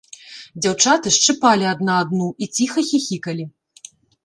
[0.65, 3.49] Дзяўчаты шчыпалі адна адну і ціха хіхікалі.